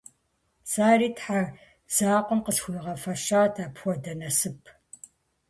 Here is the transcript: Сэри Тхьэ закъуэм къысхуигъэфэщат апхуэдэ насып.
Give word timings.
Сэри 0.71 1.09
Тхьэ 1.17 1.41
закъуэм 1.95 2.39
къысхуигъэфэщат 2.45 3.53
апхуэдэ 3.65 4.13
насып. 4.19 4.61